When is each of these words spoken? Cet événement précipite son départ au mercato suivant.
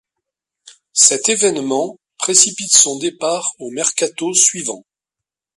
Cet 0.93 1.29
événement 1.29 1.99
précipite 2.17 2.75
son 2.75 2.97
départ 2.97 3.51
au 3.59 3.69
mercato 3.69 4.33
suivant. 4.33 4.83